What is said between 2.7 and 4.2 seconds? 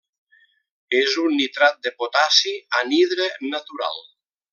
anhidre natural.